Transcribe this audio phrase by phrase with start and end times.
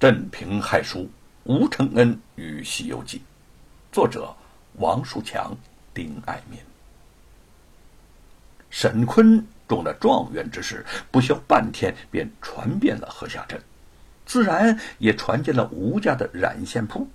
[0.00, 1.10] 镇平害书，
[1.44, 3.18] 吴承恩与《西游记》，
[3.92, 4.34] 作者
[4.76, 5.54] 王树强、
[5.92, 6.58] 丁爱民。
[8.70, 13.60] 沈坤中了状元之事，不消半天便传遍了河下镇，
[14.24, 17.06] 自然也传进了吴家的染线铺。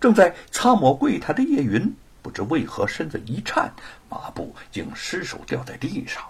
[0.00, 3.70] 正在擦抹柜台的叶云，不知为何身子一颤，
[4.08, 6.22] 马步竟失手掉在地上。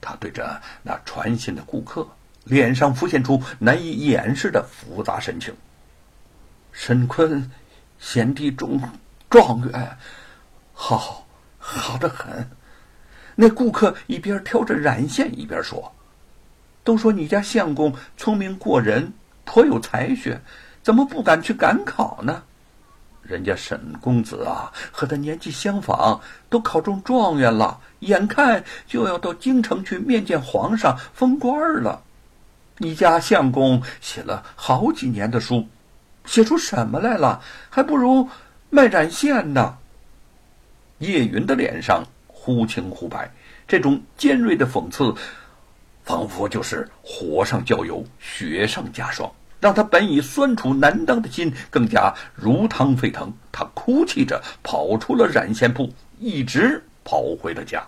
[0.00, 2.06] 他对着那传信的顾客。
[2.46, 5.54] 脸上浮现出难以掩饰的复杂神情。
[6.70, 7.50] 沈坤，
[7.98, 8.80] 贤弟中
[9.28, 9.98] 状元，
[10.72, 11.26] 好，
[11.58, 12.48] 好的很。
[13.34, 15.92] 那顾客一边挑着染线，一边说
[16.84, 19.12] ：“都说你家相公聪明过人，
[19.44, 20.40] 颇有才学，
[20.82, 22.42] 怎么不敢去赶考呢？
[23.22, 32.04] 人家沈公子啊，和他年纪相仿，都考中状元了，眼看就要到京城去面见皇上封官了。”
[32.78, 35.66] 你家相公写了好几年的书，
[36.26, 37.40] 写出什么来了？
[37.70, 38.28] 还不如
[38.68, 39.78] 卖染线呢。
[40.98, 43.30] 叶云的脸上忽青忽白，
[43.66, 45.14] 这种尖锐的讽刺，
[46.04, 53.32] 仿佛就是火上浇油，雪上加霜，让他本已酸楚难当的心更加如汤沸腾。
[53.50, 57.82] 他哭泣着跑出了染线铺，一直跑回了家。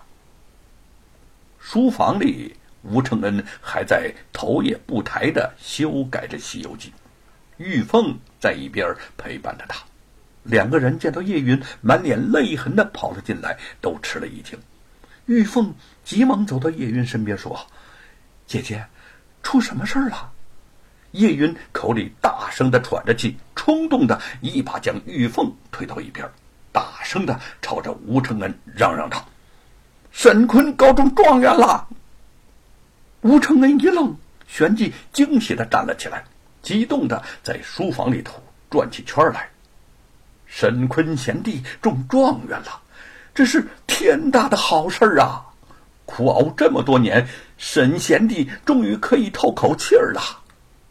[1.59, 2.55] 书房里。
[2.83, 6.89] 吴承恩还在头也不抬地修改着《西游记》，
[7.57, 9.79] 玉凤在一边陪伴着他。
[10.43, 14.57] 两个人见到叶云满脸泪痕地跑了进来，都吃了一惊。
[15.25, 17.59] 玉凤急忙走到叶云身边说
[18.47, 18.83] ：“姐姐，
[19.43, 20.31] 出什么事儿了？”
[21.11, 26.27] 叶云口里大声地喘着气，冲动地一把将玉凤推到一边，
[26.71, 29.27] 大声地朝着吴承恩嚷嚷道
[30.11, 31.87] ：“沈坤高中状元了！”
[33.21, 34.15] 吴承恩一愣，
[34.47, 36.23] 旋即惊喜的站了起来，
[36.61, 39.49] 激动的在书房里头转起圈来。
[40.45, 42.81] 沈坤贤弟中状元了，
[43.35, 45.45] 这是天大的好事啊！
[46.05, 47.27] 苦熬这么多年，
[47.57, 50.21] 沈贤弟终于可以透口气儿了，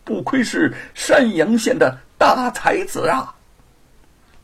[0.05, 3.35] 不愧是山阳县的大才子啊！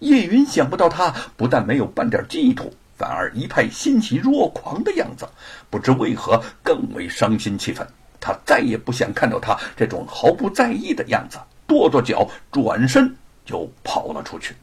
[0.01, 2.73] 叶云想不到他不但没有半点嫉妒。
[2.97, 5.29] 反而一派欣喜若狂的样子，
[5.69, 7.87] 不知为何更为伤心气愤。
[8.21, 14.55] 他再也不想看到他这种毫不在意的样子，跺跺脚，转身就跑了出去。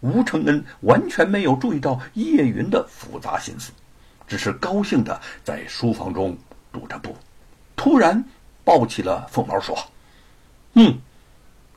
[0.00, 3.72] 吴承恩完全没有注意到叶云的复杂心思，
[4.28, 6.36] 只是高兴的在书房中
[6.72, 7.16] 踱着步，
[7.74, 8.22] 突然
[8.62, 9.76] 抱起了凤毛说
[10.74, 10.98] ：“嗯，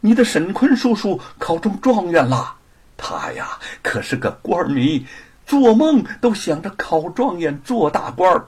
[0.02, 2.56] 你的沈坤叔叔考中状元了，
[2.96, 5.04] 他呀可是个官迷。”
[5.50, 8.46] 做梦都想着考状元、做大官儿，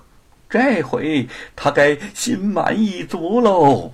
[0.47, 3.91] 这回他该心满意足喽。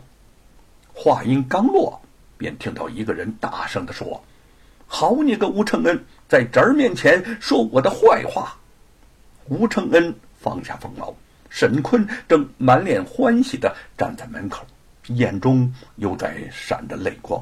[0.93, 2.01] 话音刚落，
[2.37, 4.21] 便听到一个人大声的说
[4.87, 8.57] ：“好你个吴承恩，在侄儿面前说我的坏话！”
[9.47, 11.15] 吴承恩放下锋毛，
[11.49, 14.65] 沈坤正满脸欢喜的站在门口，
[15.07, 17.41] 眼中又在闪着泪光。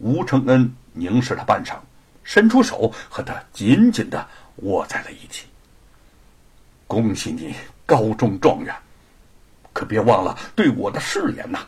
[0.00, 1.76] 吴承恩凝视他半晌，
[2.22, 4.28] 伸出手和他紧紧的。
[4.56, 5.46] 握在了一起。
[6.86, 7.54] 恭喜你
[7.86, 8.74] 高中状元，
[9.72, 11.60] 可别忘了对我的誓言呐！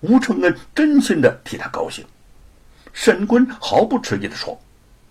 [0.00, 2.04] 吴承恩真心的替他高兴。
[2.92, 4.58] 沈坤毫不迟疑的说：“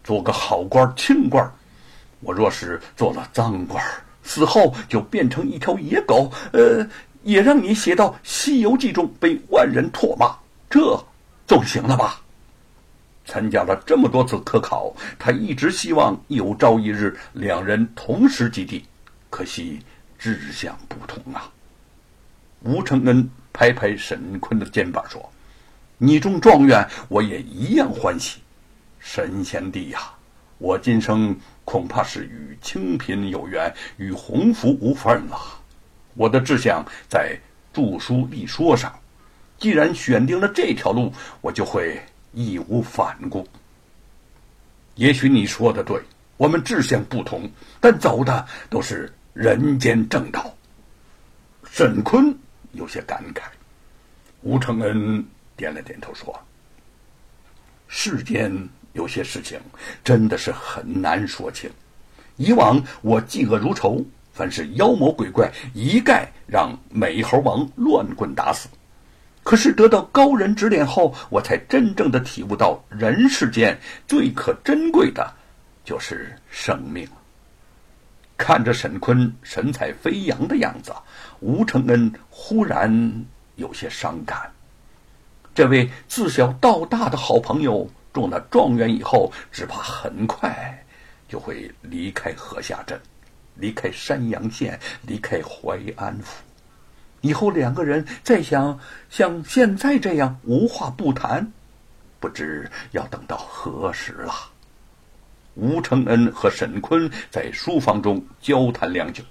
[0.03, 1.51] 做个好官清官，
[2.22, 3.83] 我若是做了脏官，
[4.23, 6.88] 死后就变成一条野狗，呃，
[7.23, 10.35] 也让你写到《西游记》中被万人唾骂，
[10.69, 11.03] 这
[11.45, 12.22] 总行了吧？”
[13.25, 18.86] 参加了这么多次科考，他一直希望有朝一日两人同时及第，
[19.30, 19.80] 可惜
[20.18, 21.52] 志向不同啊。
[22.62, 25.28] 吴承恩拍拍沈坤的肩膀说
[25.97, 28.40] ：“你中状元，我也一样欢喜。
[29.00, 30.00] 沈贤弟呀，
[30.57, 35.38] 我今生恐怕是与清贫有缘，与鸿福无份了。
[36.13, 37.38] 我的志向在
[37.74, 38.94] 著书立说上，
[39.57, 41.12] 既然选定了这条路，
[41.42, 42.00] 我就会。”
[42.36, 43.48] 义无反顾。
[44.94, 46.00] 也许你说的对，
[46.38, 47.50] 我们志向不同，
[47.80, 50.54] 但走的都是人间正道。
[51.64, 52.38] 沈坤
[52.74, 53.42] 有些感慨，
[54.42, 55.26] 吴承恩
[55.58, 56.38] 点了点头说
[57.88, 59.60] ：“世间有些事情
[60.04, 61.70] 真的是很难说清。
[62.38, 68.70] 以往我嫉恶如仇，凡是妖魔鬼怪，一概让美猴王乱棍打死。”
[69.45, 75.36] 可是得到高人指点后，我才真正的体悟到人世间最可珍贵的，
[75.83, 77.07] 就是生命。
[78.38, 80.92] 看着沈坤神采飞扬的样子，
[81.42, 83.24] 吴承恩忽然
[83.56, 84.51] 有些伤感。
[85.53, 90.83] 这位自小到大的好朋友中了状元以后，只怕很快
[91.30, 93.00] 就会离开河下镇，
[93.53, 96.44] 离开山阳县，离开淮安府。
[97.21, 98.79] 以后两个人再想
[99.09, 101.51] 像现在这样无话不谈，
[102.19, 104.33] 不知要等到何时了。
[105.56, 109.23] 吴承恩和沈坤在书房中交谈良久，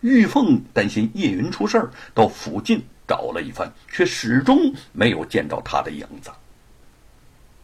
[0.00, 6.30] 玉凤担心叶云出事儿，到附近找了一番，却始终没有见到他的影子。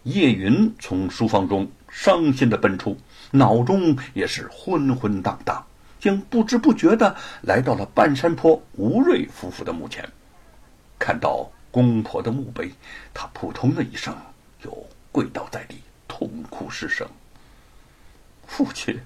[0.02, 2.98] 叶云从书房中伤心的奔出，
[3.30, 5.64] 脑中也是昏昏荡荡，
[6.04, 10.06] 竟不知不觉的来到了半山坡吴瑞夫妇的墓前。
[10.98, 12.70] 看到公婆的墓碑，
[13.14, 14.14] 他扑通的一声
[14.62, 17.08] 就跪倒在地，痛哭失声。
[18.46, 19.00] 父亲，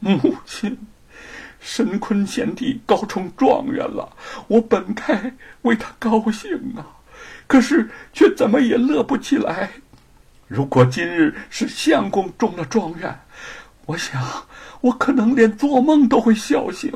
[0.00, 0.76] 母亲，
[1.60, 4.14] 沈坤贤弟高中状元了，
[4.48, 5.32] 我本该
[5.62, 6.84] 为他高兴啊，
[7.46, 9.70] 可是却怎么也乐不起来。
[10.46, 13.18] 如果今日是相公中了状元，
[13.88, 14.22] 我想
[14.80, 16.92] 我可能连做梦都会笑醒。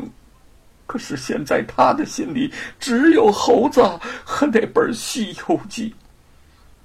[0.86, 3.82] 可是现在他的心里只有猴子
[4.24, 5.90] 和那本《西游记》，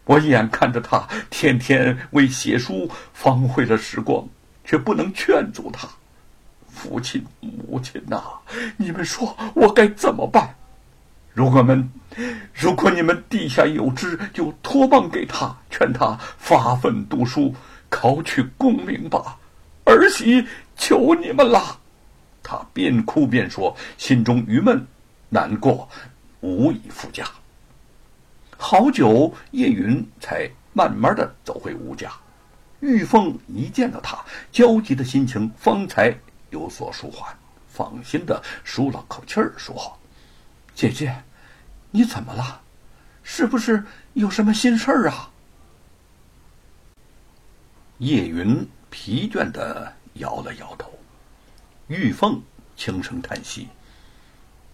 [0.06, 4.28] 我眼看着他天天为写书荒废了时光。
[4.70, 5.88] 却不能劝阻他，
[6.68, 8.22] 父亲、母亲呐，
[8.76, 10.54] 你们说我该怎么办？
[11.34, 11.90] 如果们，
[12.54, 17.56] 如果你们地下有知，就托梦给他，劝他发奋读书，
[17.88, 19.38] 考取功名吧。
[19.88, 20.46] 儿媳
[20.76, 21.80] 求你们了。
[22.44, 24.88] 他边哭边说，心中郁闷
[25.30, 25.90] 难过，
[26.42, 27.26] 无以复加。
[28.58, 32.12] 好久，叶云才慢慢的走回吴家。
[32.80, 36.16] 玉凤一见到他，焦急的心情方才
[36.52, 37.36] 有所舒缓，
[37.68, 39.98] 放心的舒了口气儿，说
[40.76, 41.24] ：“姐姐，
[41.92, 42.62] 你怎么了？
[43.24, 43.84] 是不是
[44.14, 45.32] 有什么心事儿啊？”
[47.98, 50.92] 叶云疲倦的摇了摇头。
[51.88, 52.42] 玉凤
[52.76, 53.68] 轻声叹息：“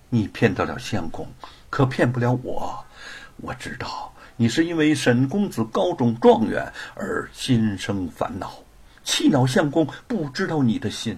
[0.10, 1.28] 你骗得了相公，
[1.70, 2.86] 可骗不了我。
[3.38, 8.52] 我知道。”你是因为沈公子高中状元而心生烦恼，
[9.04, 11.16] 气恼相公不知道你的心。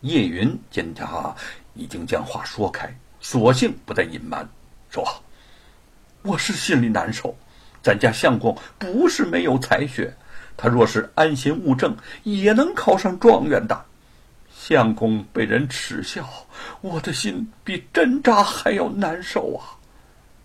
[0.00, 1.32] 叶云见他
[1.72, 4.46] 已经将话说开，索性不再隐瞒，
[4.90, 5.06] 说
[6.22, 7.32] ：“我是心里难受。
[7.80, 10.12] 咱家相公不是没有才学，
[10.62, 13.86] 他若是安心务正，也能考上状元的。
[14.54, 16.28] 相公被人耻笑，
[16.82, 19.64] 我的心比针扎还要难受啊。”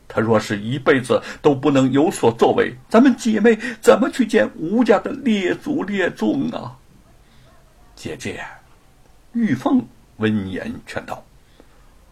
[0.08, 6.78] 他若是一辈子都不能有所作为，咱们姐妹怎么去见吴家的列祖列宗啊？
[7.94, 8.42] 姐姐，
[9.34, 9.86] 玉凤
[10.18, 11.22] 温言劝道：“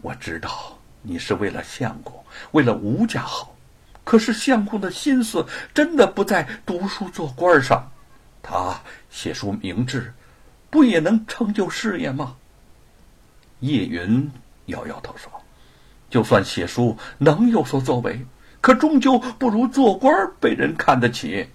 [0.01, 2.21] 我知道你是为了相公，
[2.51, 3.55] 为了吴家好，
[4.03, 7.89] 可是相公的心思真的不在读书做官上，
[8.43, 8.79] 他
[9.09, 10.13] 写书明志，
[10.69, 12.35] 不也能成就事业吗？”
[13.61, 14.31] 叶云
[14.67, 15.31] 摇摇头说。
[16.09, 18.23] 就算写书能有所作为，
[18.61, 21.49] 可终究不如做官被人看得起。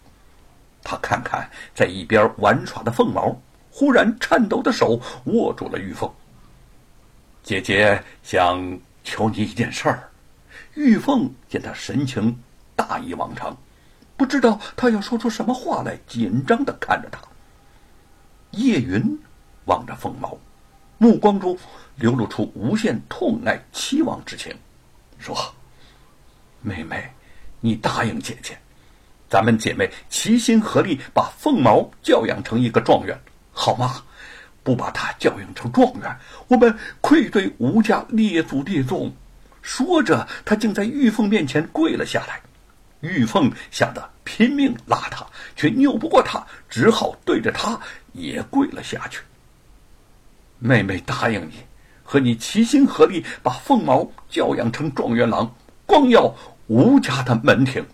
[0.83, 6.13] 他看看在一边玩耍的凤毛，忽然颤抖的手握住了玉凤。
[7.45, 10.11] 姐姐想求你一件事儿。
[10.75, 12.43] 玉凤见他神情
[12.75, 13.57] 大异往常，
[14.19, 17.19] 不知道他要说出什么话来，紧张的看着他。
[18.51, 19.19] 叶云
[19.65, 20.37] 望着凤毛，
[20.99, 21.57] 目光中。
[22.01, 24.57] 流露出无限痛爱期望之情，
[25.19, 25.37] 说
[26.63, 27.11] ：“妹妹，
[27.59, 28.57] 你答应姐姐，
[29.29, 33.19] 咱们姐妹齐心合力把凤毛教养成一个状元，
[33.51, 34.05] 好吗？
[34.63, 39.13] 不把他教养成状元，我们愧对吴家列祖列宗。”
[39.61, 42.41] 说着，他竟在玉凤面前跪了下来。
[43.01, 45.27] 玉凤吓得拼命拉他，
[45.57, 47.79] 却拗不过他，只好对着他
[48.13, 49.21] 也跪了下去。
[50.59, 51.53] 妹妹答应你。
[52.11, 56.35] 和你齐心合力，把凤毛教养成状元郎，光耀
[56.67, 57.85] 吴家的门庭。